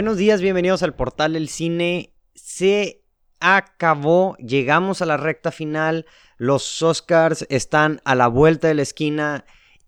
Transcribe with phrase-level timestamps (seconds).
[0.00, 2.14] Buenos días, bienvenidos al portal del cine.
[2.34, 3.02] Se
[3.38, 6.06] acabó, llegamos a la recta final,
[6.38, 9.44] los Oscars están a la vuelta de la esquina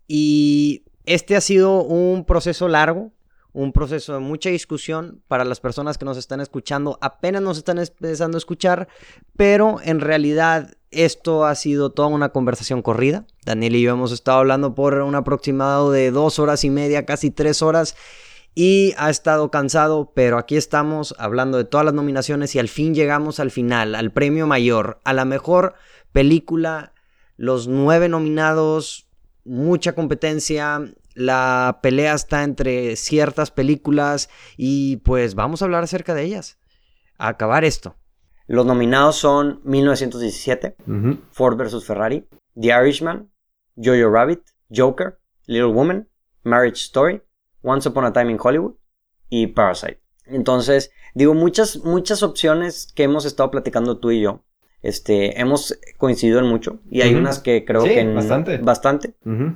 [0.07, 3.11] y este ha sido un proceso largo,
[3.53, 6.99] un proceso de mucha discusión para las personas que nos están escuchando.
[7.01, 8.87] Apenas nos están empezando a escuchar,
[9.35, 13.25] pero en realidad esto ha sido toda una conversación corrida.
[13.47, 17.31] Daniel y yo hemos estado hablando por un aproximado de dos horas y media, casi
[17.31, 17.95] tres horas
[18.55, 22.93] y ha estado cansado, pero aquí estamos hablando de todas las nominaciones y al fin
[22.93, 25.73] llegamos al final, al premio mayor, a la mejor
[26.11, 26.93] película,
[27.35, 29.07] los nueve nominados,
[29.43, 36.23] mucha competencia, la pelea está entre ciertas películas y pues vamos a hablar acerca de
[36.23, 36.57] ellas.
[37.17, 37.95] A acabar esto.
[38.47, 40.75] Los nominados son 1917,
[41.31, 41.85] Ford vs.
[41.85, 42.27] Ferrari,
[42.59, 43.31] The Irishman,
[43.77, 46.09] Jojo Rabbit, Joker, Little Woman,
[46.43, 47.21] Marriage Story,
[47.63, 48.75] Once Upon a Time in Hollywood
[49.29, 50.01] y Parasite.
[50.25, 54.43] Entonces, digo, muchas, muchas opciones que hemos estado platicando tú y yo.
[54.81, 59.15] Este, hemos coincidido en mucho y hay unas que creo que bastante, bastante.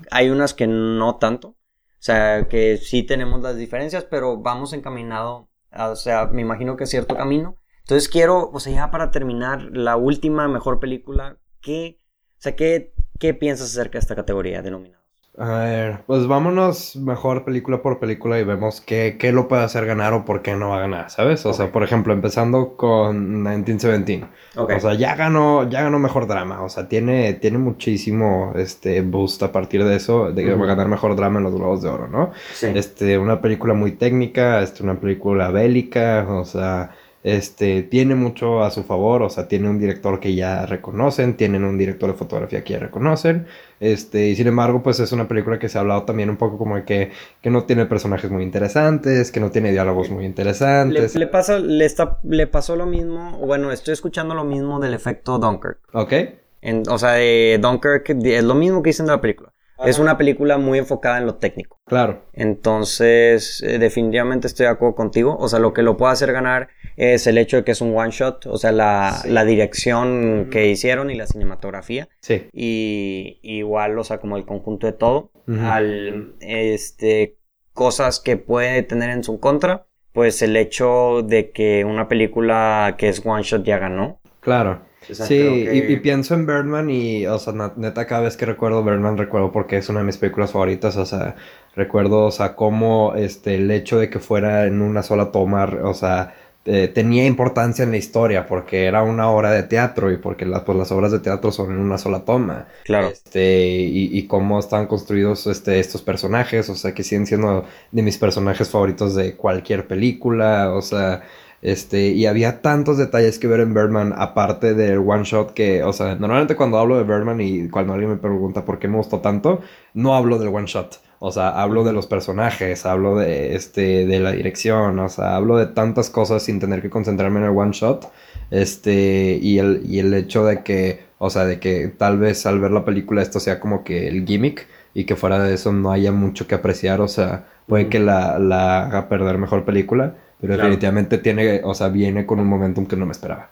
[0.09, 1.55] hay unas que no tanto, o
[1.99, 6.89] sea, que sí tenemos las diferencias, pero vamos encaminado, o sea, me imagino que es
[6.89, 7.57] cierto camino.
[7.79, 11.99] Entonces quiero, o sea, ya para terminar, la última mejor película, ¿qué,
[12.37, 15.06] o sea, qué, qué piensas acerca de esta categoría denominada?
[15.39, 19.85] A ver, pues vámonos mejor película por película y vemos qué, qué lo puede hacer
[19.85, 21.45] ganar o por qué no va a ganar, ¿sabes?
[21.45, 24.25] O sea, por ejemplo, empezando con 1917.
[24.55, 26.63] O sea, ya ganó, ya ganó mejor drama.
[26.63, 30.67] O sea, tiene, tiene muchísimo este boost a partir de eso, de que va a
[30.69, 32.31] ganar mejor drama en los Globos de Oro, ¿no?
[32.53, 32.67] Sí.
[32.73, 36.89] Este, una película muy técnica, este, una película bélica, o sea
[37.23, 41.63] este, tiene mucho a su favor, o sea, tiene un director que ya reconocen, tienen
[41.63, 43.47] un director de fotografía que ya reconocen,
[43.79, 46.57] este, y sin embargo, pues es una película que se ha hablado también un poco
[46.57, 47.11] como de que,
[47.41, 51.15] que no tiene personajes muy interesantes, que no tiene diálogos muy interesantes.
[51.15, 55.37] Le, pasa, le, está, le pasó lo mismo, bueno, estoy escuchando lo mismo del efecto
[55.37, 55.79] Dunkirk.
[55.93, 56.13] Ok.
[56.61, 59.53] En, o sea, de Dunkirk es lo mismo que dicen de la película.
[59.85, 61.79] Es una película muy enfocada en lo técnico.
[61.85, 62.23] Claro.
[62.33, 65.37] Entonces, eh, definitivamente estoy de acuerdo contigo.
[65.39, 67.95] O sea, lo que lo puede hacer ganar es el hecho de que es un
[67.95, 68.47] one shot.
[68.47, 72.09] O sea, la, dirección que hicieron y la cinematografía.
[72.21, 72.47] Sí.
[72.53, 75.31] Y igual, o sea, como el conjunto de todo.
[75.47, 77.37] Al, este,
[77.73, 79.85] cosas que puede tener en su contra.
[80.11, 84.19] Pues el hecho de que una película que es one shot ya ganó.
[84.39, 89.17] Claro sí, y, pienso en Birdman y, o sea, neta, cada vez que recuerdo Birdman
[89.17, 91.35] recuerdo porque es una de mis películas favoritas, o sea,
[91.75, 95.93] recuerdo, o sea, cómo este, el hecho de que fuera en una sola toma, o
[95.93, 96.33] sea,
[96.69, 100.63] eh, tenía importancia en la historia porque era una obra de teatro y porque las,
[100.63, 102.67] pues, las obras de teatro son en una sola toma.
[102.83, 103.07] Claro.
[103.07, 108.01] Este, y, y cómo están construidos este, estos personajes, o sea, que siguen siendo de
[108.01, 111.23] mis personajes favoritos de cualquier película, o sea...
[111.61, 115.91] Este, y había tantos detalles que ver en Birdman, aparte del one shot que, o
[115.91, 119.19] sea, normalmente cuando hablo de Birdman y cuando alguien me pregunta por qué me gustó
[119.19, 119.61] tanto,
[119.93, 120.99] no hablo del one shot.
[121.19, 125.57] O sea, hablo de los personajes, hablo de, este, de la dirección, o sea, hablo
[125.57, 128.11] de tantas cosas sin tener que concentrarme en el one shot.
[128.51, 132.59] Este, y el, y el hecho de que, o sea, de que tal vez al
[132.59, 135.91] ver la película esto sea como que el gimmick y que fuera de eso no
[135.91, 140.15] haya mucho que apreciar, o sea, puede que la, la haga perder mejor película.
[140.39, 143.49] Pero definitivamente tiene, o sea, viene con un momentum que no me esperaba.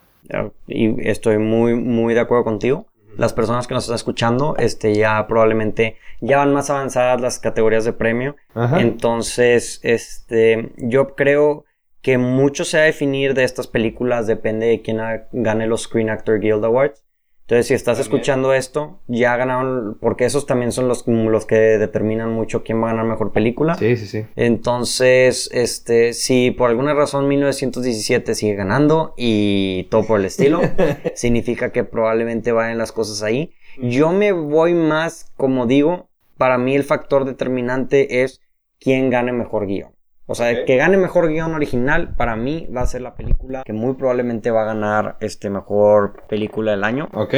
[0.68, 2.88] Y estoy muy, muy de acuerdo contigo.
[3.18, 7.86] Las personas que nos están escuchando, este, ya probablemente ya van más avanzadas las categorías
[7.86, 8.36] de premio.
[8.78, 11.66] Entonces, este, yo creo
[12.02, 15.00] que mucho se va a definir de estas películas depende de quién
[15.32, 17.05] gane los Screen Actor Guild Awards.
[17.46, 22.34] Entonces, si estás escuchando esto, ya ganaron, porque esos también son los, los que determinan
[22.34, 23.76] mucho quién va a ganar mejor película.
[23.76, 24.26] Sí, sí, sí.
[24.36, 30.60] Entonces, este, si por alguna razón 1917 sigue ganando y todo por el estilo,
[31.14, 33.54] significa que probablemente vayan las cosas ahí.
[33.80, 36.10] Yo me voy más, como digo,
[36.40, 38.42] para mí el factor determinante es
[38.80, 39.95] quién gane mejor guion.
[40.28, 43.74] O sea, que gane mejor guion original, para mí va a ser la película que
[43.74, 47.10] muy probablemente va a ganar este mejor película del año.
[47.14, 47.36] Ok.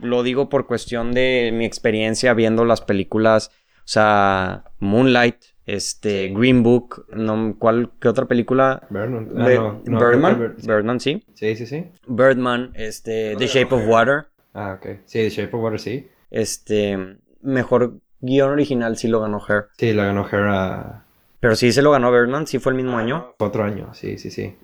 [0.00, 6.62] Lo digo por cuestión de mi experiencia viendo las películas, o sea, Moonlight, este, Green
[6.62, 8.86] Book, no, ¿cuál, qué otra película?
[8.88, 9.28] Birdman.
[9.36, 11.22] Ah, Birdman, Birdman, sí.
[11.34, 11.86] Sí, sí, sí.
[12.06, 14.28] Birdman, este, The Shape of Water.
[14.54, 15.00] Ah, ok.
[15.04, 16.08] Sí, The Shape of Water, sí.
[16.30, 19.66] Este, mejor guion original sí lo ganó Her.
[19.76, 21.04] Sí, lo ganó Her a...
[21.40, 23.34] Pero sí se lo ganó Birdman, sí fue el mismo año.
[23.38, 24.54] Cuatro años, sí, sí, sí.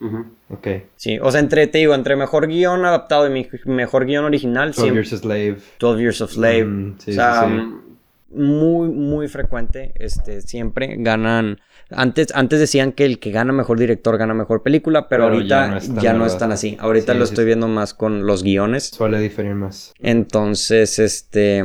[0.50, 0.68] Ok.
[0.96, 4.72] Sí, o sea, entre, te digo, entre mejor guion adaptado y mejor guion original.
[4.72, 5.56] 12 Years a Slave.
[5.78, 6.64] 12 Years of Slave.
[6.64, 7.62] Mm, sí, o sea, sí,
[8.28, 9.92] muy, muy frecuente.
[9.94, 11.60] Este, siempre ganan.
[11.90, 15.78] Antes, antes decían que el que gana mejor director gana mejor película, pero, Pero ahorita
[15.78, 16.76] ya ya no no, es tan, así.
[16.78, 17.46] Ahorita Sí, lo sí, estoy sí.
[17.46, 18.88] viendo más con los guiones.
[18.88, 19.94] Suele diferir más.
[20.00, 21.64] Entonces, este.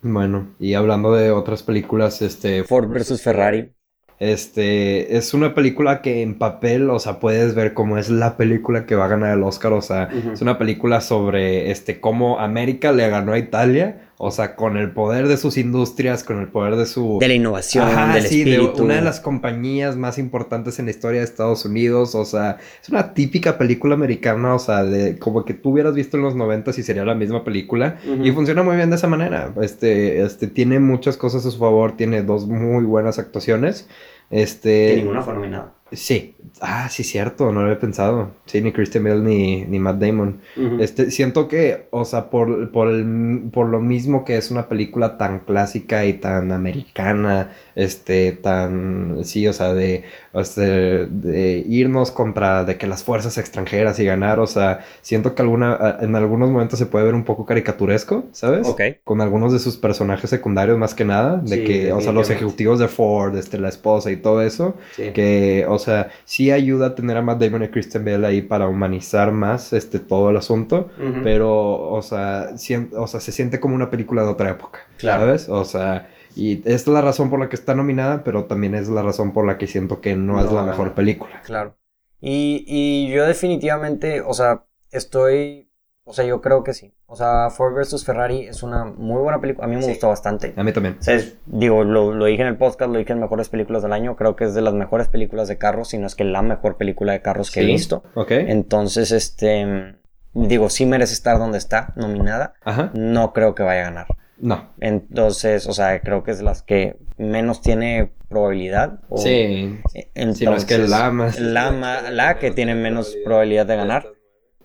[0.00, 2.64] Bueno, y hablando de otras películas, este...
[2.64, 3.72] Ford versus Ferrari.
[4.20, 8.84] Este, es una película que en papel, o sea, puedes ver cómo es la película
[8.84, 12.90] que va a ganar el Oscar, o sea, es una película sobre, este, cómo América
[12.90, 16.74] le ganó a Italia, o sea, con el poder de sus industrias, con el poder
[16.74, 17.18] de su...
[17.20, 20.90] De la innovación, Ajá, del sí, de una de las compañías más importantes en la
[20.90, 25.44] historia de Estados Unidos, o sea, es una típica película americana, o sea, de como
[25.44, 28.74] que tú hubieras visto en los noventas y sería la misma película, y funciona muy
[28.74, 32.84] bien de esa manera, este, este, tiene muchas cosas a su favor, tiene dos muy
[32.84, 33.88] buenas actuaciones,
[34.30, 34.68] este...
[34.68, 35.77] De ninguna forma ni nada.
[35.90, 39.98] Sí, ah, sí, cierto, no lo había pensado, sí, ni Christian Bale ni, ni Matt
[39.98, 40.42] Damon,
[40.76, 45.16] este, siento que, o sea, por, por, el- por lo mismo que es una película
[45.16, 52.10] tan clásica y tan americana, este, tan, sí, o sea, de, o sea, de irnos
[52.10, 56.50] contra, de que las fuerzas extranjeras y ganar, o sea, siento que alguna, en algunos
[56.50, 58.68] momentos se puede ver un poco caricaturesco, ¿sabes?
[58.68, 58.80] Ok.
[59.04, 62.28] Con algunos de sus personajes secundarios más que nada, de Sí, que, o sea, los
[62.28, 65.12] ejecutivos de Ford, este, la esposa y todo eso, Sí.
[65.12, 68.68] que, o sea, sí ayuda a tener a Matt Damon y Kristen Bell ahí para
[68.68, 70.88] humanizar más este todo el asunto,
[71.22, 72.50] pero, o sea,
[72.96, 75.22] o sea, se siente como una película de otra época, Claro.
[75.24, 75.48] ¿sabes?
[75.48, 79.02] O sea, y es la razón por la que está nominada, pero también es la
[79.02, 80.70] razón por la que siento que no, es No la gana.
[80.72, 81.40] mejor película.
[81.44, 81.76] Claro.
[82.20, 85.67] Y, y yo definitivamente, o sea, estoy,
[86.08, 86.92] o sea, yo creo que sí.
[87.06, 88.04] O sea, Ford vs.
[88.04, 89.66] Ferrari es una muy buena película.
[89.66, 89.90] A mí me Sí.
[89.90, 90.54] gustó bastante.
[90.56, 90.96] A mí también.
[90.98, 93.82] O sea, es- digo, lo, lo dije en el podcast, lo dije en mejores películas
[93.82, 94.16] del año.
[94.16, 96.76] Creo que es de las mejores películas de carros, si no es que la mejor
[96.78, 98.02] película de carros que he visto.
[98.14, 98.30] Ok.
[98.32, 99.96] Entonces, este,
[100.34, 102.54] digo, sí merece estar donde está, nominada.
[102.64, 102.90] Ajá.
[102.94, 104.06] No creo que vaya a ganar.
[104.40, 104.70] No.
[104.80, 109.00] Entonces, o sea, creo que es de las que menos tiene probabilidad.
[109.08, 109.80] o- Sí.
[110.14, 111.40] Entonces, Si no es que la más.
[111.40, 111.70] la,
[112.10, 114.06] la que tiene menos probabilidad de ganar,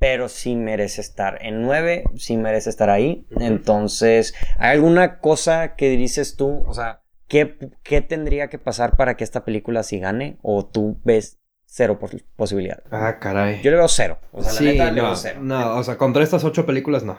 [0.03, 3.25] pero sí merece estar en 9, sí merece estar ahí.
[3.39, 6.61] Entonces, ¿hay alguna cosa que dices tú?
[6.67, 10.39] O sea, ¿qué, qué tendría que pasar para que esta película sí gane?
[10.41, 12.83] ¿O tú ves cero pos- posibilidad?
[12.91, 13.61] Ah, caray.
[13.61, 14.17] Yo le veo cero.
[14.33, 15.39] O sea, sí, la neta le no, veo cero.
[15.41, 17.17] no, o sea, contra estas ocho películas, no.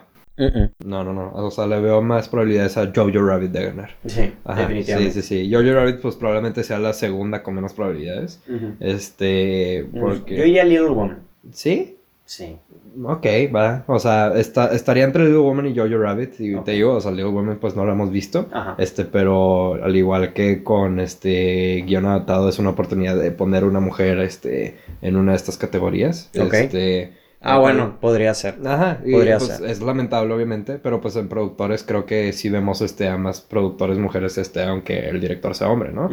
[0.85, 1.33] No, no, no.
[1.33, 3.97] O sea, le veo más probabilidades a Jojo Rabbit de ganar.
[4.05, 5.13] Sí, Ajá, definitivamente.
[5.15, 5.51] Sí, sí, sí.
[5.51, 8.43] Jojo Rabbit, pues probablemente sea la segunda con menos probabilidades.
[8.79, 10.37] Este, porque...
[10.37, 11.23] Yo iría Little Woman.
[11.53, 11.94] ¿Sí?
[12.27, 12.57] Sí.
[13.03, 13.85] Ok, va.
[13.87, 16.41] O sea, está, estaría entre Little Woman y Jojo Rabbit.
[16.41, 18.49] Y te digo, o sea, Little Woman pues no la hemos visto.
[18.53, 18.77] Ajá.
[18.79, 23.81] Este, pero al igual que con este guion adaptado, es una oportunidad de poner una
[23.81, 26.31] mujer este, en una de estas categorías.
[26.39, 26.55] Ok.
[26.55, 27.13] Este,
[27.47, 28.57] Ah, bueno, podría ser.
[28.65, 29.69] Ajá, y Podría pues, ser.
[29.69, 33.99] es lamentable obviamente, pero pues en productores creo que sí vemos este a más productores
[33.99, 36.09] mujeres este aunque el director sea hombre, ¿no?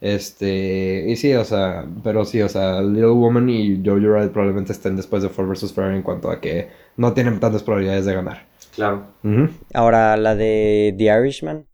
[0.00, 4.72] Este, y sí, o sea, pero sí, o sea, Little Woman y Jojo Rabbit probablemente
[4.72, 5.72] estén después de Ford vs.
[5.72, 8.46] Ferrari en cuanto a que no tienen tantas probabilidades de ganar.
[8.74, 9.06] Claro.
[9.74, 11.66] Ahora, la de The Irishman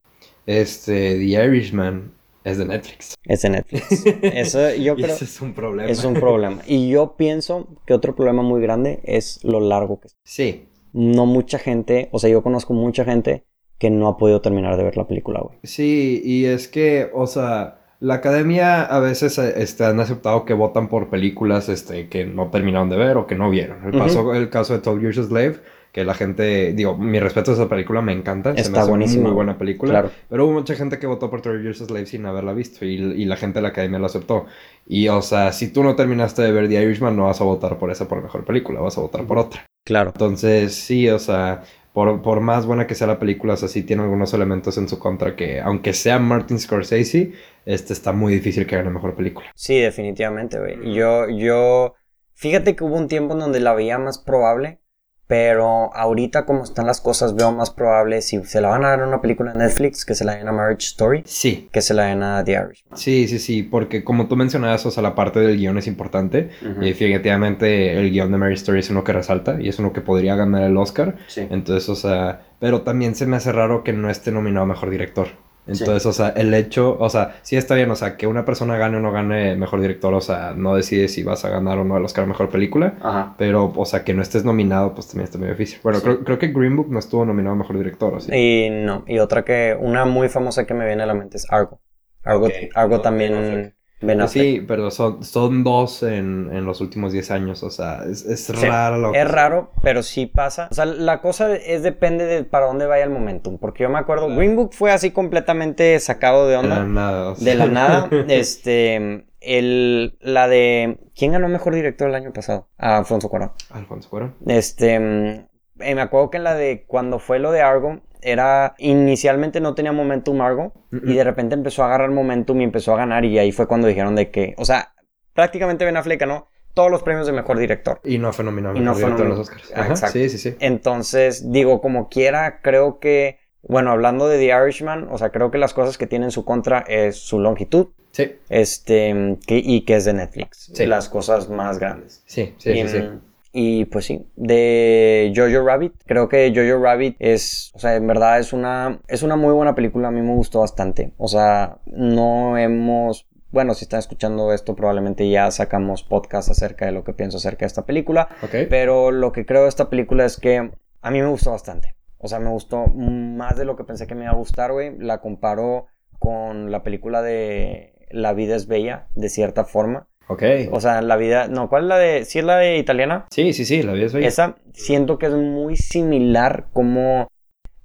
[0.44, 2.12] Este, The Irishman
[2.50, 3.14] es de Netflix.
[3.24, 4.06] es de Netflix.
[4.22, 5.90] Eso yo creo ese es un problema.
[5.90, 6.62] es un problema.
[6.66, 10.16] Y yo pienso que otro problema muy grande es lo largo que es.
[10.24, 13.44] Sí, No mucha gente, o sea, yo conozco mucha gente
[13.78, 15.58] que no ha podido terminar de ver la película, güey.
[15.62, 20.88] Sí, y es que, o sea, la academia a veces este, han aceptado que votan
[20.88, 23.84] por películas este, que no terminaron de ver o que no vieron.
[23.84, 23.94] El,
[24.36, 25.56] el caso de 12 Years a Slave,
[25.92, 28.50] que la gente, digo, mi respeto a esa película, me encanta.
[28.50, 29.24] se me Está hace buenísima.
[29.24, 29.92] Muy buena película.
[29.92, 30.10] Claro.
[30.28, 32.94] Pero hubo mucha gente que votó por 12 Years a Slave sin haberla visto y,
[32.94, 34.46] y la gente de la academia lo aceptó.
[34.86, 37.78] Y, o sea, si tú no terminaste de ver The Irishman, no vas a votar
[37.78, 39.66] por esa por mejor película, vas a votar por otra.
[39.84, 40.10] Claro.
[40.14, 43.82] Entonces, sí, o sea, por, por más buena que sea la película, o sea, sí
[43.82, 47.32] tiene algunos elementos en su contra que, aunque sea Martin Scorsese,
[47.64, 49.50] este está muy difícil que gane mejor película.
[49.54, 50.94] Sí, definitivamente, güey.
[50.94, 51.94] Yo, yo,
[52.34, 54.80] fíjate que hubo un tiempo en donde la veía más probable,
[55.28, 59.02] pero ahorita como están las cosas veo más probable si se la van a dar
[59.02, 61.68] a una película en Netflix que se la den a Marriage Story Sí.
[61.70, 62.98] que se la den a The Irishman.
[62.98, 66.48] Sí, sí, sí, porque como tú mencionabas, o sea, la parte del guion es importante.
[66.80, 70.00] Y definitivamente el guion de Mary Story es uno que resalta y es uno que
[70.00, 71.16] podría ganar el Oscar.
[71.26, 71.46] Sí.
[71.50, 74.90] Entonces, o sea, pero también se me hace raro que no esté nominado a mejor
[74.90, 75.28] director.
[75.68, 78.76] Entonces, o sea, el hecho, o sea, sí está bien, o sea, que una persona
[78.76, 81.84] gane o no gane mejor director, o sea, no decide si vas a ganar o
[81.84, 82.94] no el Oscar a mejor película.
[83.02, 83.34] Ajá.
[83.38, 85.78] Pero, o sea, que no estés nominado, pues también está muy difícil.
[85.82, 86.04] Bueno, Sí.
[86.04, 88.32] creo, creo que Green Book no estuvo nominado a mejor director, ¿o sí?
[88.34, 91.46] Y no, y otra que, una muy famosa que me viene a la mente es
[91.50, 91.80] Argo.
[92.24, 94.42] Argo, Ok, Argo no, también, Ben Affleck.
[94.44, 94.60] Affleck.
[94.60, 98.44] Sí, pero son, son dos en, en los últimos 10 años, o sea, es, es
[98.44, 100.68] Sí, raro lo que- Es raro, pero sí pasa.
[100.70, 103.58] O sea, la cosa es depende de para dónde vaya el momentum.
[103.58, 104.38] Porque yo me acuerdo, Claro.
[104.38, 106.76] Green Book fue así completamente sacado de De onda.
[106.80, 107.30] la nada.
[107.30, 107.44] o sea.
[107.44, 108.08] De la nada.
[108.28, 109.24] este.
[109.40, 110.98] El, la de.
[111.16, 112.68] ¿Quién ganó mejor director el año pasado?
[112.76, 113.52] Ah, Alfonso Cuarón.
[113.70, 114.34] Alfonso Cuarón.
[114.46, 114.94] Este.
[114.96, 116.84] eh, me acuerdo que en la de.
[116.86, 118.00] Cuando fue lo de Argo.
[118.22, 118.74] Era.
[118.78, 120.72] Inicialmente no tenía momentum Argo.
[120.90, 123.24] Mm, Y de repente empezó a agarrar momentum y empezó a ganar.
[123.24, 124.54] Y ahí fue cuando dijeron de que.
[124.58, 124.94] O sea,
[125.34, 128.00] prácticamente Ben Affleck ganó todos los premios de mejor director.
[128.04, 129.72] Y no fue nominado Y no fue en los Oscars.
[129.74, 129.96] Ajá.
[130.08, 130.54] Sí, sí, sí.
[130.60, 135.58] Entonces, digo, como quiera, creo que, bueno, hablando de The Irishman, o sea, creo que
[135.58, 139.96] las cosas que tiene en su contra es su longitud, Sí, este, que- y que
[139.96, 140.86] es de Netflix, Sí.
[140.86, 142.22] las cosas más grandes.
[142.26, 143.08] sí, sí, y, sí, sí.
[143.52, 148.38] Y, pues sí, de Jojo Rabbit, creo que Jojo Rabbit es, o sea, en verdad
[148.38, 152.58] es una, es una muy buena película, a mí me gustó bastante, o sea, no
[152.58, 153.26] hemos...
[153.50, 157.60] Bueno, si están escuchando esto, probablemente ya sacamos podcast acerca de lo que pienso acerca
[157.60, 158.28] de esta película.
[158.68, 161.96] Pero lo que creo de esta película es que a mí me gustó bastante.
[162.18, 164.98] O sea, me gustó más de lo que pensé que me iba a gustar, güey.
[164.98, 165.86] La comparo
[166.18, 170.08] con la película de La vida es bella, de cierta forma.
[170.28, 170.42] Ok.
[170.72, 171.48] O sea, la vida...
[171.48, 172.24] No, ¿cuál es la de...?
[172.24, 173.26] ¿Sí es la de italiana?
[173.30, 174.28] Sí, sí, sí, la vida es bella.
[174.28, 177.22] Esa siento que es muy similar como...
[177.22, 177.28] O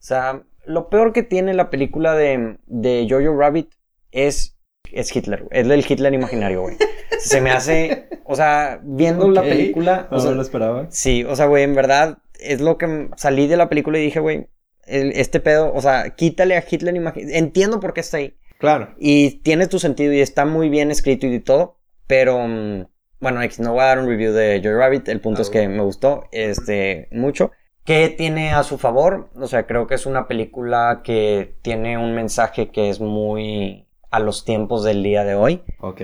[0.06, 3.70] sea, lo peor que tiene la película de, de Jojo Rabbit
[4.12, 4.58] es,
[4.92, 5.46] es Hitler.
[5.52, 6.76] Es el Hitler imaginario, güey.
[7.20, 8.08] Se me hace...
[8.26, 10.08] O sea, viendo la película...
[10.12, 10.88] o No sea, me lo esperaba.
[10.90, 14.20] Sí, o sea, güey, en verdad es lo que salí de la película y dije,
[14.20, 14.48] güey,
[14.86, 18.36] este pedo, o sea, quítale a Hitler, imagi- entiendo por qué está ahí.
[18.60, 18.94] Claro.
[18.98, 22.86] Y tiene tu sentido y está muy bien escrito y todo, pero mm,
[23.20, 25.68] bueno, no voy a dar un review de Joy Rabbit, el punto Ah, es que
[25.68, 27.52] me gustó este mucho.
[27.86, 29.30] ¿Qué tiene a su favor?
[29.36, 34.20] O sea, creo que es una película que tiene un mensaje que es muy a
[34.20, 36.02] los tiempos del día de hoy Ok.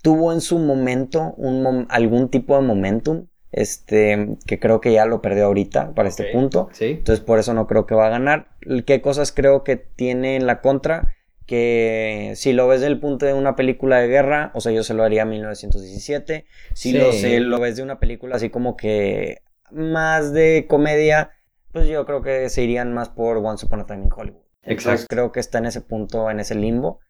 [0.00, 5.04] tuvo en su momento un mom- algún tipo de momentum, este, que creo que ya
[5.06, 6.68] lo perdió ahorita para este punto.
[6.72, 6.84] Sí.
[6.98, 8.48] Entonces por eso no creo que va a ganar.
[8.86, 11.14] ¿Qué cosas creo que tiene en la contra?
[11.48, 14.92] Que si lo ves del punto de una película de guerra, o sea, yo se
[14.92, 16.44] lo haría a 1917.
[16.74, 19.38] Si lo, lo ves de una película así como que
[19.70, 21.30] más de comedia,
[21.72, 24.42] pues yo creo que se irían más por Once Upon a Time in Hollywood.
[24.60, 25.06] Entonces, Exacto.
[25.08, 27.00] creo que está en ese punto, en ese limbo.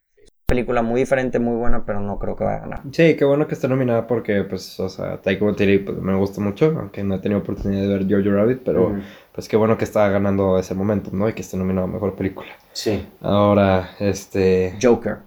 [0.49, 2.81] Película muy diferente, muy buena, pero no creo que vaya a ganar.
[2.91, 6.41] Sí, qué bueno que esté nominada porque, pues, o sea, Taika Waititi pues, me gusta
[6.41, 8.95] mucho, aunque no he tenido oportunidad de ver Jojo Rabbit, pero,
[9.31, 11.29] pues, qué bueno que está ganando ese momento, ¿no?
[11.29, 12.49] Y que esté nominado a Mejor Película.
[12.73, 13.07] Sí.
[13.21, 14.75] Ahora, este...
[14.81, 15.19] Joker.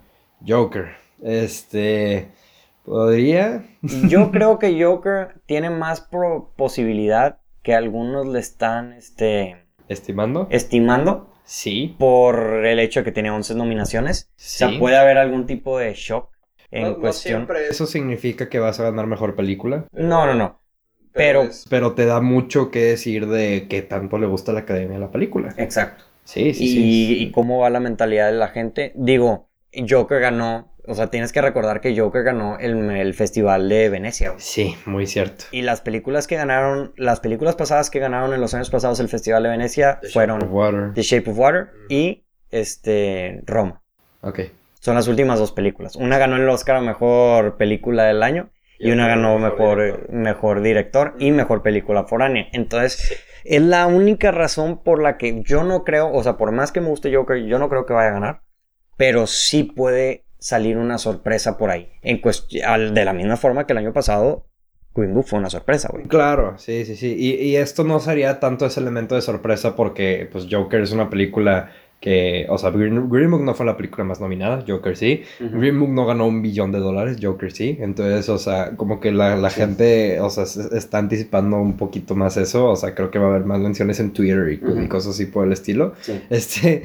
[0.47, 0.89] Joker.
[1.23, 2.29] Este...
[2.85, 3.65] ¿Podría?
[4.09, 9.57] Yo creo que Joker tiene más pro- posibilidad que algunos le están este,
[9.89, 10.49] ¿Estimando?
[10.51, 11.95] estimando Sí.
[11.99, 14.31] por el hecho de que tiene 11 nominaciones.
[14.37, 14.65] Sí.
[14.65, 16.31] O sea, puede haber algún tipo de shock
[16.71, 17.41] en No- no cuestión.
[17.41, 19.87] siempre eso significa que vas a ganar Mejor Película.
[19.93, 20.61] No, no, no.
[21.13, 24.99] Pero- Pero te da mucho que decir de qué tanto le gusta a la academia
[24.99, 25.53] la película.
[25.59, 26.05] Exacto.
[26.25, 27.23] Sí, sí, y, sí.
[27.25, 28.93] y cómo va la mentalidad de la gente.
[28.95, 29.49] Digo,
[29.89, 34.31] Joker ganó, o sea, tienes que recordar que Joker ganó el, el Festival de Venecia.
[34.31, 34.41] güey.
[34.41, 35.45] Sí, muy cierto.
[35.51, 39.09] Y las películas que ganaron, las películas pasadas que ganaron en los años pasados el
[39.09, 40.93] Festival de Venecia fueron Water.
[40.95, 43.83] The Shape of Water y este Roma.
[44.21, 44.41] Ok.
[44.81, 45.97] Son las últimas dos películas.
[45.97, 50.61] Una ganó el Oscar a mejor película del año y una ganó mejor, eh, mejor
[50.61, 52.49] director y mejor película foránea.
[52.53, 56.73] Entonces, es la única razón por la que yo no creo, o sea, por más
[56.73, 58.41] que me guste Joker, yo no creo que vaya a ganar,
[58.97, 61.89] pero sí puede salir una sorpresa por ahí.
[62.03, 62.21] En
[62.65, 64.47] al- de la misma forma que el año pasado,
[64.95, 66.05] Green Book fue una sorpresa, güey.
[66.07, 67.15] Claro, sí, sí, sí.
[67.19, 71.09] Y, y esto no sería tanto ese elemento de sorpresa porque, pues, Joker es una
[71.09, 71.71] película
[72.03, 75.23] que, o sea, Green, Green Book no fue la película más nominada, Joker sí.
[75.39, 77.79] Green Book no ganó un billón de dólares, Joker sí.
[77.81, 79.61] Entonces, o sea, como que la, la Sí.
[79.61, 82.69] gente, o sea, se- está anticipando un poquito más eso.
[82.71, 85.47] O sea, creo que va a haber más menciones en Twitter y, cosas así por
[85.47, 85.95] el estilo.
[86.01, 86.21] Sí.
[86.29, 86.83] Este,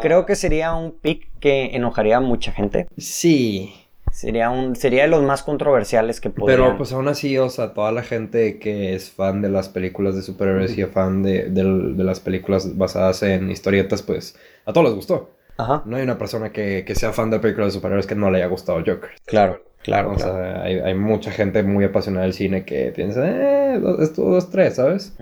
[0.00, 2.86] Creo que sería un pick que enojaría a mucha gente.
[2.96, 3.72] sí.
[4.18, 6.60] Sería un sería de los más controversiales que podrían.
[6.60, 10.16] Pero pues aún así, o sea, toda la gente que es fan de las películas
[10.16, 14.86] de superhéroes y fan de, del- de las películas basadas en historietas, pues a todos
[14.88, 15.30] les gustó.
[15.56, 15.82] Ajá.
[15.86, 18.38] No hay una persona que, que sea fan de películas de superhéroes que no le
[18.38, 19.10] haya gustado Joker.
[19.24, 20.10] Claro, claro.
[20.12, 20.32] O claro.
[20.32, 24.74] sea, hay, hay mucha gente muy apasionada del cine que piensa, eh, esto dos, tres,
[24.74, 25.14] ¿sabes?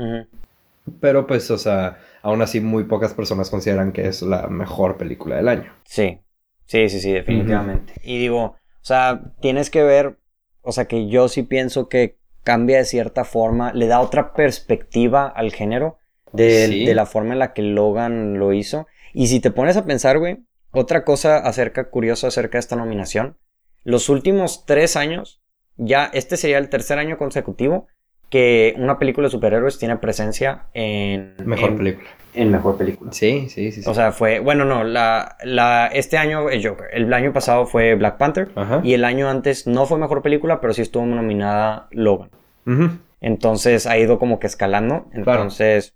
[1.00, 5.36] Pero pues, o sea, aún así muy pocas personas consideran que es la mejor película
[5.36, 5.72] del año.
[5.84, 6.18] Sí.
[6.66, 7.92] Sí, sí, sí, definitivamente.
[8.02, 10.16] Y digo, sea, tienes que ver,
[10.62, 15.26] o sea, que yo sí pienso que cambia de cierta forma, le da otra perspectiva
[15.26, 15.98] al género
[16.32, 16.86] de, Sí.
[16.86, 18.86] de la forma en la que Logan lo hizo.
[19.12, 23.36] Y si te pones a pensar, güey, otra cosa acerca, curiosa acerca de esta nominación,
[23.82, 25.42] los últimos tres años,
[25.76, 27.86] ya este sería el tercer año consecutivo
[28.36, 31.34] que una película de superhéroes tiene presencia en...
[31.44, 32.08] Mejor en- película.
[32.34, 33.12] En mejor película.
[33.12, 33.82] Sí, sí, sí.
[33.82, 33.88] sí.
[33.88, 34.40] O sea, fue...
[34.40, 36.88] Bueno, no, la, la, este año es Joker.
[36.92, 38.50] El año pasado fue Black Panther.
[38.54, 38.80] Ajá.
[38.84, 42.28] Y el año antes no fue mejor película, pero sí estuvo nominada Logan.
[43.20, 45.06] Entonces ha ido como que escalando.
[45.14, 45.94] Entonces,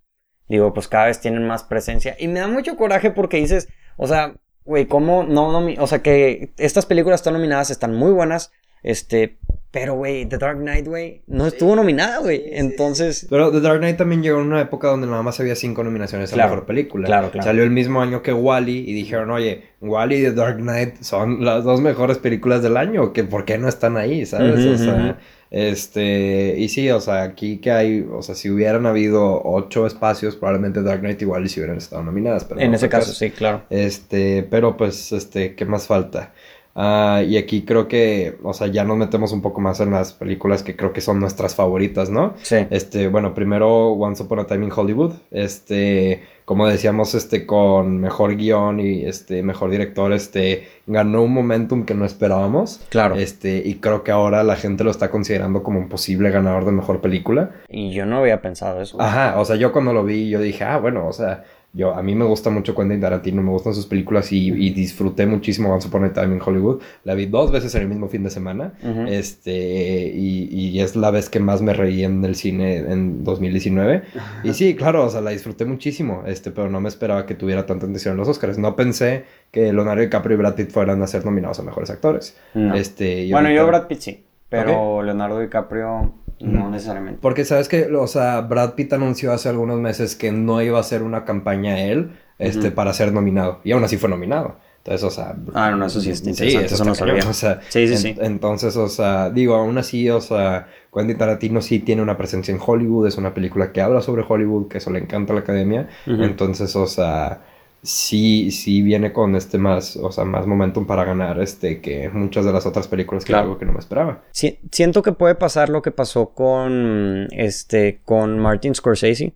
[0.48, 2.16] digo, pues cada vez tienen más presencia.
[2.18, 3.68] Y me da mucho coraje porque dices,
[3.98, 8.12] o sea, güey, ¿cómo no nomi- O sea, que estas películas están nominadas, están muy
[8.12, 8.50] buenas.
[8.82, 9.38] Este,
[9.72, 12.42] pero, güey, The Dark Knight, güey, no estuvo nominada, güey.
[12.52, 15.84] Entonces, Pero The Dark Knight también llegó en una época donde nada más había cinco
[15.84, 17.06] nominaciones a Claro, mejor película.
[17.06, 17.44] claro, claro.
[17.44, 21.44] Salió el mismo año que Wally y dijeron, oye, Wally y The Dark Knight son
[21.44, 24.26] las dos mejores películas del año, que ¿por qué no están ahí?
[24.26, 24.66] ¿Sabes?
[24.66, 25.18] O sea,
[25.50, 30.36] este, y sí, o sea, aquí que hay, o sea, si hubieran habido ocho espacios,
[30.36, 32.44] probablemente Dark Knight y Wally sí hubieran estado nominadas.
[32.44, 33.62] Pero en no ese fue caso, sí, claro.
[33.70, 36.32] Este, pero pues, este, ¿qué más falta?
[36.74, 40.12] Ah, y aquí creo que, o sea, ya nos metemos un poco más en las
[40.12, 42.34] películas que creo que son nuestras favoritas, ¿no?
[42.42, 42.56] Sí.
[42.70, 45.14] Este, bueno, primero Once Upon a Time in Hollywood.
[45.30, 51.84] Este, como decíamos, este, con mejor guion y este, mejor director, este, ganó un momentum
[51.84, 52.80] que no esperábamos.
[52.88, 53.16] Claro.
[53.16, 56.72] Este, y creo que ahora la gente lo está considerando como un posible ganador de
[56.72, 57.50] mejor película.
[57.68, 59.00] Y yo no había pensado eso.
[59.00, 62.02] Ajá, o sea, yo cuando lo vi, yo dije, ah, bueno, o sea, yo, a
[62.02, 65.86] mí me gusta mucho Quentin Tarantino, me gustan sus películas y, y disfruté muchísimo Once
[65.86, 66.80] Upon a Time in Hollywood.
[67.04, 68.72] La vi dos veces en el mismo fin de semana.
[69.08, 74.02] Este, y, y es la vez que más me reí en el cine en 2019.
[74.42, 77.66] Y sí, claro, o sea, la disfruté muchísimo, este, pero no me esperaba que tuviera
[77.66, 78.58] tanta atención en los Oscars.
[78.58, 82.36] No pensé que Leonardo DiCaprio y Brad Pitt fueran a ser nominados a mejores actores.
[82.54, 82.74] No.
[82.74, 87.18] Este, bueno, yo Brad Pitt sí, pero Leonardo DiCaprio no necesariamente.
[87.20, 90.80] Porque sabes que, o sea, Brad Pitt anunció hace algunos meses que no iba a
[90.80, 93.60] hacer una campaña él, este, para ser nominado.
[93.64, 94.56] Y aún así fue nominado.
[94.78, 95.36] Entonces, o sea...
[95.52, 97.28] Ah, no, eso sí está Sí, eso, eso no sabía.
[97.28, 98.16] o sea, Sí, sí, en- sí.
[98.22, 102.60] Entonces, o sea, digo, aún así, o sea, Quentin Tarantino sí tiene una presencia en
[102.64, 105.88] Hollywood, es una película que habla sobre Hollywood, que eso le encanta a la academia.
[106.06, 107.42] Entonces, o sea,
[107.82, 112.44] sí, sí viene con este más, o sea, más momentum para ganar, este, que muchas
[112.44, 113.44] de las otras películas que Claro.
[113.44, 114.22] algo que no me esperaba.
[114.32, 119.32] Si- siento que puede pasar lo que pasó con este con Martin Scorsese,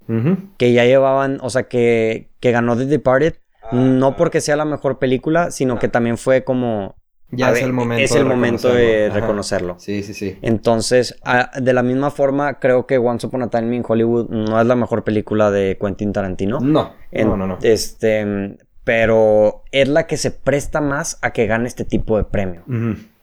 [0.58, 3.70] que ya llevaban, o sea, que, que ganó The Departed, Ah.
[3.72, 6.96] no porque sea la mejor película, sino que también fue como
[7.36, 9.72] Ya es ver, el momento es de el momento de reconocerlo.
[9.72, 9.80] Ajá.
[9.80, 10.38] Sí, sí, sí.
[10.42, 14.60] Entonces, a- de la misma forma, creo que Once Upon a Time in Hollywood no
[14.60, 16.60] es la mejor película de Quentin Tarantino.
[16.60, 17.58] No, En- no, no, no.
[17.62, 22.62] Este, pero es la que se presta más a que gane este tipo de premio.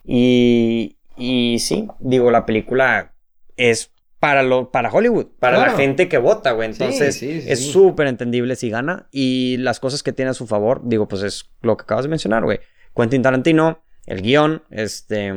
[0.05, 3.13] Y, y sí, digo, la película
[3.57, 6.69] es para, lo, para Hollywood, para la gente que vota, güey.
[6.69, 9.07] Entonces, sí, sí, es súper entendible si gana.
[9.11, 12.09] Y las cosas que tiene a su favor, digo, pues es lo que acabas de
[12.09, 12.59] mencionar, güey.
[12.95, 13.79] Quentin Tarantino,
[14.11, 15.33] el guion, este.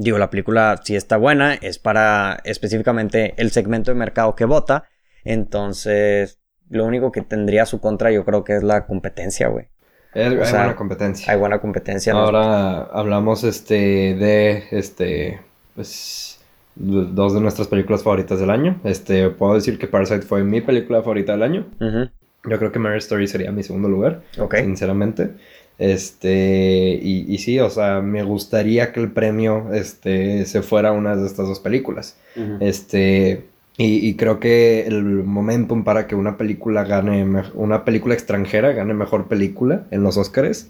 [0.00, 4.84] Digo, la película, si está buena, es para específicamente el segmento de mercado que vota.
[5.24, 6.38] Entonces,
[6.70, 9.66] lo único que tendría su contra, yo creo que es la competencia, güey.
[10.14, 11.32] Es, O hay sea, buena competencia.
[11.32, 12.12] Hay buena competencia.
[12.12, 12.20] ¿no?
[12.20, 15.40] Ahora hablamos este de este
[15.74, 16.40] pues
[16.74, 18.80] dos de nuestras películas favoritas del año.
[18.84, 21.66] Este puedo decir que Parasite fue mi película favorita del año.
[21.80, 22.08] Ujú,
[22.50, 24.56] Yo creo que Marriage Story sería mi segundo lugar, Ok.
[24.56, 25.30] sinceramente.
[25.78, 30.92] Este y, y sí, o sea, me gustaría que el premio este se fuera a
[30.92, 32.16] una de estas dos películas.
[32.60, 33.44] Este,
[33.76, 38.92] y, y creo que el momentum para que una película gane, una película extranjera gane
[38.92, 40.68] mejor película en los Oscars.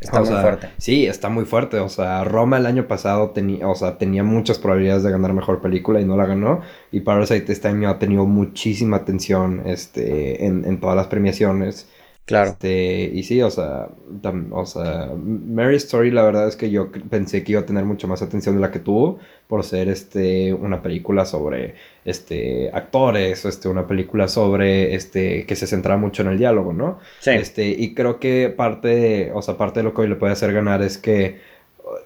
[0.00, 0.68] Está o muy sea, fuerte.
[0.78, 1.78] Sí, está muy fuerte.
[1.78, 5.60] O sea, Roma el año pasado tenía, o sea, tenía muchas probabilidades de ganar mejor
[5.60, 6.60] película y no la ganó.
[6.92, 11.88] Y Parasite este año ha tenido muchísima atención este, en, en todas las premiaciones.
[12.28, 12.50] Claro.
[12.50, 13.88] Este, y sí, o sea,
[14.22, 17.84] tam- o sea, Mary Story, la verdad es que yo pensé que iba a tener
[17.84, 23.44] mucho más atención de la que tuvo por ser este, una película sobre este, actores,
[23.44, 27.00] este, una película sobre este, que se centra mucho en el diálogo, ¿no?
[27.18, 27.30] Sí.
[27.30, 30.52] Este, y creo que parte, o sea, parte de lo que hoy le puede hacer
[30.52, 31.40] ganar es que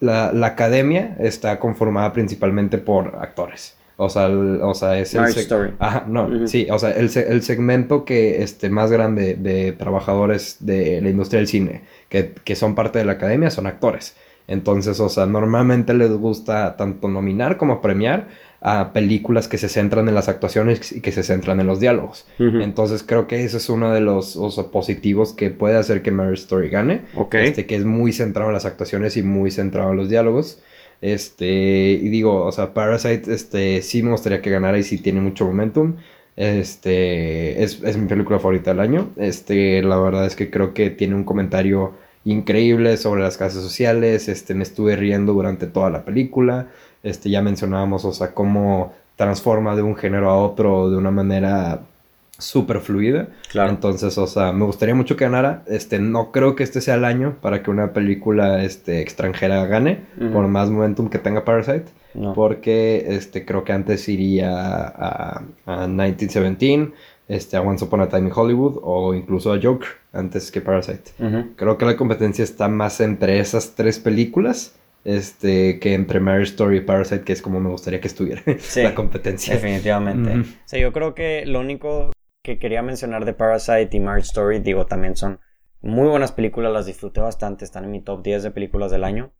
[0.01, 3.77] la, la academia está conformada principalmente por actores.
[4.05, 5.71] O sea, el- o sea es el Story.
[5.79, 6.47] Ajá, no, Ujú.
[6.49, 11.39] sí, o sea, el, el segmento que este, más grande de trabajadores de la industria
[11.39, 14.15] del cine que, que son parte de la academia son actores.
[14.49, 18.27] Entonces, o sea, normalmente les gusta tanto nominar como premiar
[18.61, 22.27] a películas que se centran en las actuaciones y que se centran en los diálogos.
[22.39, 22.59] Ujú.
[22.61, 26.11] Entonces creo que ese es uno de los o sea, positivos que puede hacer que
[26.11, 27.03] Marriage Story gane.
[27.15, 27.35] Ok.
[27.37, 30.61] Este, que es muy centrado en las actuaciones y muy centrado en los diálogos.
[31.03, 35.21] Este, y digo, o sea, Parasite, este, sí me gustaría que ganara y sí tiene
[35.21, 35.97] mucho momentum.
[36.37, 39.11] Este, es, es mi película favorita del año.
[39.17, 41.93] Este, la verdad es que creo que tiene un comentario
[42.25, 46.69] increíble sobre las clases sociales, este, me estuve riendo durante toda la película,
[47.03, 51.83] este, ya mencionábamos, o sea, cómo transforma de un género a otro de una manera
[52.43, 53.29] súper fluida.
[53.51, 53.71] Claro.
[53.71, 55.63] Entonces, o sea, me gustaría mucho que ganara.
[55.67, 60.01] Este, no creo que este sea el año para que una película este, extranjera gane,
[60.33, 61.87] por más momentum que tenga Parasite.
[62.15, 62.35] No.
[62.35, 66.93] Porque este, creo que antes iría a, a 1917,
[67.29, 71.13] este, a Once Upon a Time in Hollywood o incluso a Joker antes que Parasite.
[71.57, 74.75] Creo que la competencia está más entre esas tres películas
[75.05, 78.83] este, que entre Marriage Story y Parasite, que es como me gustaría que estuviera Sí,
[78.83, 79.55] la competencia.
[79.55, 80.31] Definitivamente.
[80.31, 80.41] Ujú.
[80.41, 84.59] O sea, yo creo que lo único que quería mencionar de Parasite y Marriage Story,
[84.59, 85.39] digo, también son
[85.81, 89.33] muy buenas películas, las disfruté bastante, están en mi top 10 de películas del año.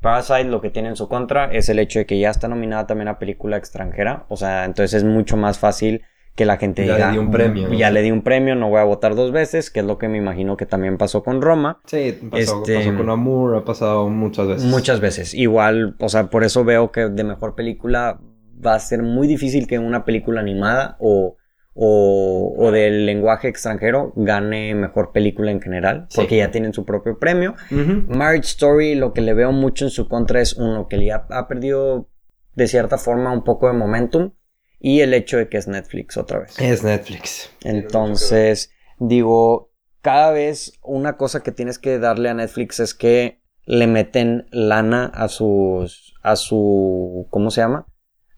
[0.00, 2.86] Parasite lo que tiene en su contra es el hecho de que ya está nominada
[2.86, 6.02] también a película extranjera, o sea, entonces es mucho más fácil
[6.36, 7.74] que la gente Ya le diga, di un premio, ¿no?
[7.74, 10.08] ya le di un premio, no voy a votar dos veces, que es lo que
[10.08, 11.80] me imagino que también pasó con Roma.
[11.86, 14.64] Sí, pasó, Este- pasó con Amour, ha pasado muchas veces.
[14.64, 15.34] Muchas veces.
[15.34, 18.20] Igual, o sea, por eso veo que de mejor película
[18.64, 21.36] va a ser muy difícil que una película animada o,
[21.74, 26.16] o, o del lenguaje extranjero gane mejor película en general, Sí.
[26.20, 27.54] porque ya tienen su propio premio.
[27.70, 31.46] Marriage Story, lo que le veo mucho en su contra es uno, que ya ha
[31.48, 32.08] perdido
[32.54, 34.32] de cierta forma un poco de momentum
[34.80, 36.58] y el hecho de que es Netflix otra vez.
[36.58, 37.50] Es Netflix.
[37.64, 39.70] Entonces, digo,
[40.02, 45.06] cada vez una cosa que tienes que darle a Netflix es que le meten lana
[45.14, 47.86] a sus, a su, ¿cómo se llama?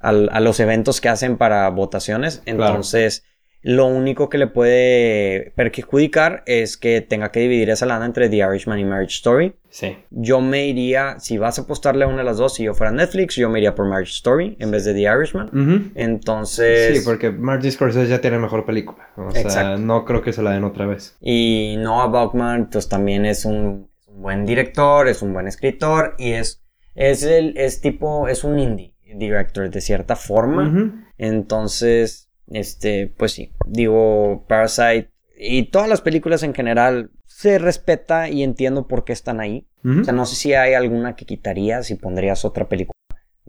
[0.03, 2.43] Al- a los eventos que hacen para votaciones.
[2.45, 2.67] Claro.
[2.67, 3.25] Entonces,
[3.65, 8.38] lo único que le puede perjudicar es que tenga que dividir esa lana entre The
[8.38, 9.55] Irishman y Marriage Story.
[9.71, 9.97] Sí.
[10.11, 12.91] Yo me iría, si vas a apostarle a una de las dos, si yo fuera
[12.91, 15.93] Netflix, yo me iría por Marriage Story en vez de The Irishman.
[15.95, 16.99] Entonces...
[16.99, 19.11] Sí, porque Martin Scorsese ya tiene mejor película.
[19.17, 21.17] O sea, no creo que se la den otra vez.
[21.21, 26.17] Y Noah Baumbach, pues también es un, es un buen director, es un buen escritor
[26.19, 26.65] y es,
[26.97, 31.07] es el, es tipo, es un indie director de cierta forma.
[31.18, 38.42] Entonces, este, pues sí, digo, Parasite y todas las películas en general se respeta y
[38.42, 39.66] entiendo por qué están ahí.
[39.85, 40.01] Ujú.
[40.01, 42.96] O sea, no sé si hay alguna que quitarías y pondrías otra película.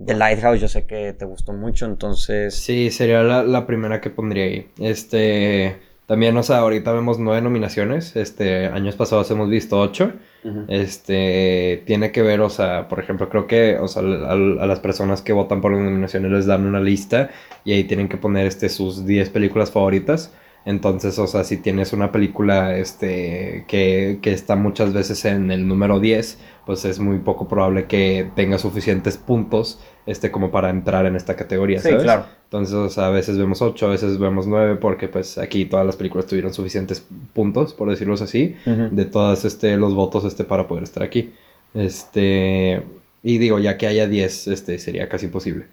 [0.04, 2.56] The Lighthouse, yo sé que te gustó mucho, entonces.
[2.56, 4.69] Sí, sería la, la primera que pondría ahí.
[4.80, 5.78] Este.
[6.08, 8.15] También, o sea, ahorita vemos nueve nominaciones.
[8.15, 10.13] Este, años pasados hemos visto ocho.
[10.68, 14.36] Este, tiene que ver, o sea, por ejemplo, creo que, o sea, a, a
[14.68, 17.32] las personas que votan por las nominaciones les dan una lista
[17.66, 20.34] y ahí tienen que poner, este, sus 10 películas favoritas.
[20.65, 25.67] Entonces, o sea, si tienes una película, este, que, que está muchas veces en el
[25.67, 31.06] número 10, pues es muy poco probable que tenga suficientes puntos, este, como para entrar
[31.06, 32.04] en esta categoría, Sí, ¿sabes?
[32.04, 32.26] claro.
[32.45, 35.86] Entonces, o sea, a veces vemos 8, a veces vemos 9, porque pues aquí todas
[35.86, 40.67] las películas tuvieron suficientes puntos, por decirlo así de todos este, los votos este, para
[40.67, 41.34] poder estar aquí.
[41.73, 42.84] Este,
[43.23, 45.65] y digo, ya que haya 10, este, sería casi imposible.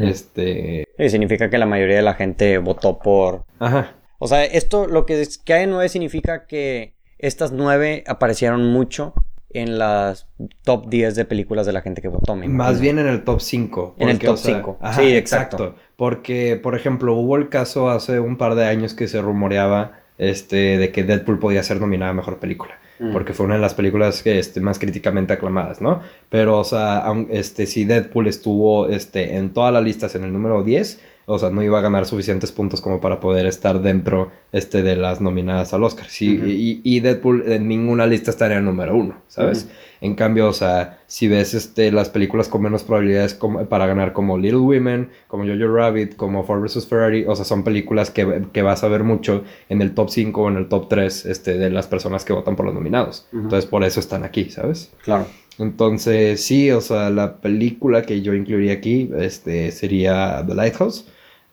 [0.00, 3.44] Este, Sí, significa que la mayoría de la gente votó por.
[3.58, 8.64] ajá, O sea, esto lo que, es, que hay nueve significa que estas nueve aparecieron
[8.64, 9.14] mucho
[9.50, 10.26] en las
[10.62, 12.36] top 10 de películas de la gente que votó.
[12.36, 13.96] más bien en el top 5.
[13.98, 14.78] En el top o sea, cinco.
[14.80, 15.74] ajá, Sí, exacto.
[15.96, 20.76] Porque, por ejemplo, hubo el caso hace un par de años que se rumoreaba este,
[20.76, 22.78] de que Deadpool podía ser nominada a Mejor Película.
[22.98, 23.12] Mm.
[23.12, 26.00] porque fue una de las películas que este, más críticamente aclamadas, ¿no?
[26.30, 30.64] Pero, o sea, este, si Deadpool estuvo este, en todas las listas en el número
[30.64, 31.00] 10,
[31.30, 34.96] o sea, no iba a ganar suficientes puntos como para poder estar dentro este, de
[34.96, 36.06] las nominadas al Oscar.
[36.08, 39.68] Sí, y, y Deadpool en ninguna lista estaría en el número uno, ¿sabes?
[40.00, 44.12] En cambio, o sea, si ves este, las películas con menos probabilidades como- para ganar
[44.12, 46.86] como Little Women, como Jojo Rabbit, como Ford vs.
[46.86, 50.42] Ferrari, o sea, son películas que, que vas a ver mucho en el top 5
[50.42, 53.26] o en el top 3 este, de las personas que votan por los nominados.
[53.32, 54.92] Entonces, por eso están aquí, ¿sabes?
[55.02, 55.26] Claro.
[55.58, 61.06] Entonces, sí, o sea, la película que yo incluiría aquí este, sería The Lighthouse.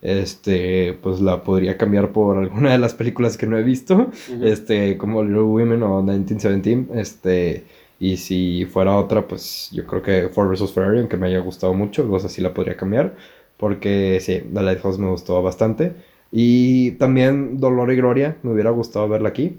[0.06, 4.12] Este, pues la podría cambiar por alguna de las películas que no he visto,
[4.44, 7.64] este, como Little Women o 1917, este,
[8.00, 10.72] y si fuera otra, pues yo creo que Ford vs.
[10.74, 13.16] Ferrari, aunque me haya gustado mucho, o sea, sí la podría cambiar,
[13.58, 15.94] porque sí, The Lighthouse me gustó bastante,
[16.32, 19.58] y también Dolor y Gloria, me hubiera gustado verla aquí,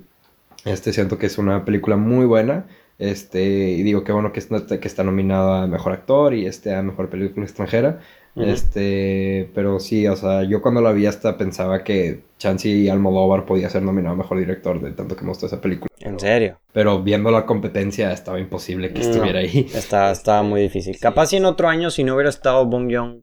[0.64, 2.66] este, siento que es una película muy buena,
[3.00, 6.72] este, y digo que bueno que está, que está nominada a Mejor Actor y este,
[6.72, 8.00] a Mejor Película Extranjera,
[8.36, 13.70] Este, pero sí, o sea, yo cuando la vi hasta pensaba que Chansey Almodóvar podía
[13.70, 15.90] ser nominado a Mejor Director de tanto que me gustó esa película.
[15.98, 16.58] En serio.
[16.72, 19.10] Pero viendo la competencia estaba imposible que No.
[19.10, 19.66] estuviera ahí.
[19.74, 20.98] Está, está muy difícil.
[21.00, 23.22] Capaz si en otro año, si no hubiera estado Bong Joon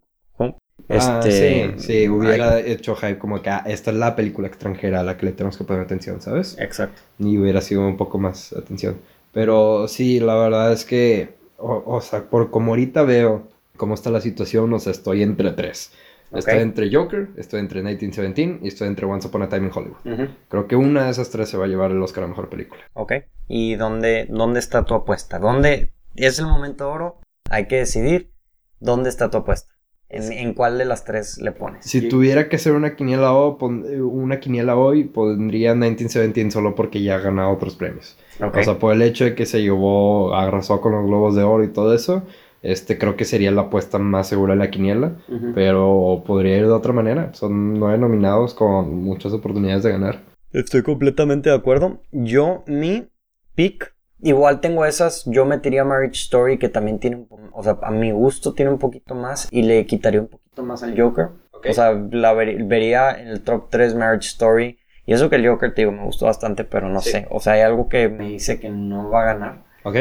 [0.90, 5.00] Ah, este, sí, sí, hubiera hecho hype como que ah, esta es la película extranjera
[5.00, 6.58] a la que le tenemos que poner atención, ¿sabes?
[6.60, 7.02] Exacto.
[7.20, 8.98] Y hubiera sido un poco más atención.
[9.32, 13.48] Pero sí, la verdad es que, o, sea, por como ahorita veo
[13.78, 15.92] cómo está la situación, o sea, estoy entre tres.
[16.32, 20.30] Estoy entre Joker, estoy entre 1917 y estoy entre Once Upon a Time in Hollywood.
[20.50, 22.82] Creo que una de esas tres se va a llevar el Oscar a Mejor Película.
[22.94, 23.14] Ok.
[23.48, 25.38] ¿Y dónde, dónde está tu apuesta?
[25.38, 27.20] ¿Dónde es el momento oro?
[27.52, 28.32] Hay que decidir
[28.80, 29.72] dónde está tu apuesta.
[30.10, 31.86] ¿En, cuál de las tres le pones?
[31.86, 33.56] Si tuviera que hacer una quiniela, hoy,
[34.00, 38.16] una quiniela hoy, pondría 1917 solo porque ya ha ganado otros premios.
[38.40, 41.64] O sea, por el hecho de que se llevó, arrasó con los globos de oro
[41.64, 42.24] y todo eso,
[42.64, 45.18] este creo que sería la apuesta más segura de la quiniela.
[45.54, 47.34] Pero podría ir de otra manera.
[47.34, 50.22] Son nueve nominados con muchas oportunidades de ganar.
[50.52, 52.02] Estoy completamente de acuerdo.
[52.12, 53.08] Yo, mi
[53.56, 53.94] pick
[54.26, 58.12] Igual tengo esas, yo metería Marriage Story que también tiene un o sea, a mi
[58.12, 61.30] gusto tiene un poquito más y le quitaría un poquito más al Joker.
[61.70, 64.80] O sea, la vería en el top 3 Marriage Story.
[65.06, 67.28] Y eso que el Joker, te digo, me gustó bastante, pero no sé.
[67.30, 69.64] O sea, hay algo que me dice que no va a ganar.
[69.84, 69.98] Ok.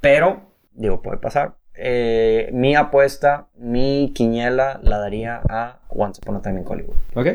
[0.00, 1.56] Pero, digo, puede pasar.
[1.76, 6.96] Eh, mi apuesta, mi quiniela, la daría a Once Upon a Time in Hollywood.
[7.14, 7.26] Ok.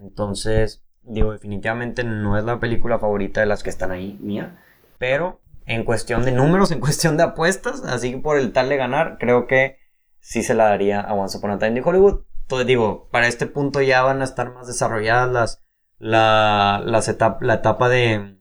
[0.00, 4.58] Entonces, digo, definitivamente no es la película favorita de las que están ahí mía.
[4.98, 8.76] Pero en cuestión de números, en cuestión de apuestas, así que por el tal de
[8.76, 9.78] ganar, creo que
[10.20, 12.20] sí se la daría a Once Upon a Time in Hollywood.
[12.42, 15.62] Entonces digo, para este punto ya van a estar más desarrolladas las,
[15.98, 18.36] la, las la etapa de,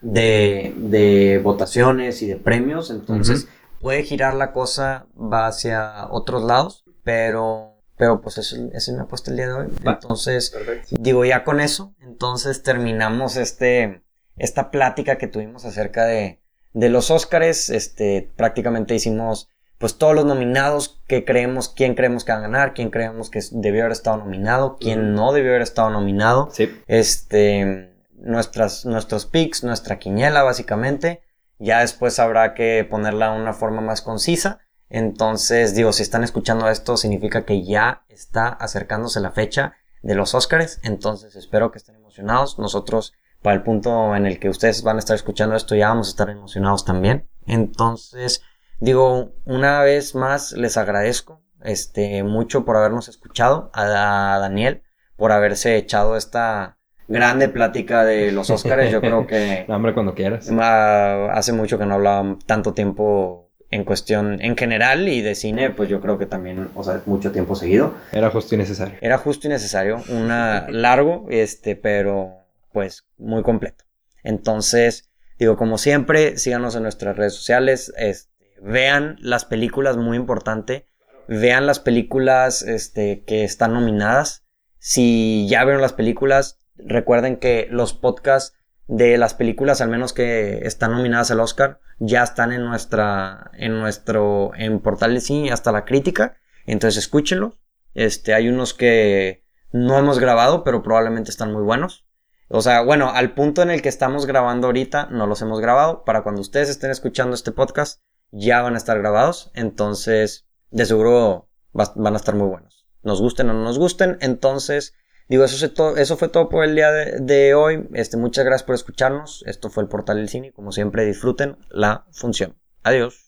[0.00, 3.48] de, de, votaciones y de premios, entonces
[3.86, 7.84] puede girar la cosa, va hacia otros lados, pero...
[7.96, 9.66] Pero pues eso, esa es mi apuesta el día de hoy.
[9.84, 10.52] Entonces,
[10.90, 14.02] digo, ya con eso, entonces terminamos este,
[14.36, 20.24] esta plática que tuvimos acerca de, de los Óscares, este, prácticamente hicimos pues todos los
[20.24, 24.16] nominados que creemos, quién creemos que va a ganar, quién creemos que debió haber estado
[24.16, 26.48] nominado, quién no debió haber estado nominado.
[26.50, 26.76] Sí.
[26.88, 31.22] Este, nuestras, nuestros picks, nuestra quiniela básicamente.
[31.58, 34.60] Ya después habrá que ponerla de una forma más concisa.
[34.88, 40.34] Entonces, digo, si están escuchando esto, significa que ya está acercándose la fecha de los
[40.34, 40.80] Óscares.
[40.82, 42.58] Entonces, espero que estén emocionados.
[42.58, 46.08] Nosotros para el punto en el que ustedes van a estar escuchando esto ya vamos
[46.08, 47.28] a estar emocionados también.
[47.46, 48.42] Entonces,
[48.80, 54.82] digo, una vez más les agradezco este mucho por habernos escuchado, a, Daniel
[55.16, 56.75] por haberse echado esta
[57.08, 58.90] grande plática de los Oscars.
[58.90, 59.64] Yo creo que.
[59.68, 60.50] hombre, cuando quieras.
[60.50, 65.88] Hace mucho que no hablaba tanto tiempo en cuestión en general y de cine, pues
[65.88, 67.94] yo creo que también, o sea, mucho tiempo seguido.
[68.12, 68.96] Era justo y necesario.
[69.00, 70.02] Era justo y necesario.
[70.08, 73.84] Una largo, este, pero pues muy completo.
[74.22, 78.30] Entonces, digo, como siempre, síganos en nuestras redes sociales, este,
[78.62, 80.86] vean las películas, muy importante,
[81.28, 84.44] vean las películas este, que están nominadas.
[84.78, 88.56] Si ya vieron las películas, recuerden que los podcasts
[88.88, 93.78] de las películas, al menos que están nominadas al Oscar, ya están en nuestra, en
[93.78, 96.36] nuestro, en portal de cine hasta la crítica.
[96.66, 97.60] Entonces escúchenlos.
[97.94, 102.06] Este, hay unos que no hemos grabado, pero probablemente están muy buenos.
[102.48, 106.04] O sea, bueno, al punto en el que estamos grabando ahorita, no los hemos grabado.
[106.04, 109.50] Para cuando ustedes estén escuchando este podcast, ya van a estar grabados.
[109.54, 112.86] Entonces, de seguro van a estar muy buenos.
[113.02, 114.18] Nos gusten o no nos gusten.
[114.20, 114.94] Entonces,
[115.28, 117.88] digo, eso, eso fue todo por el día de, hoy.
[117.94, 119.44] Este, muchas gracias por escucharnos.
[119.46, 120.52] Esto fue el Portal del Cine.
[120.52, 122.56] Como siempre, disfruten la función.
[122.82, 123.25] Adiós.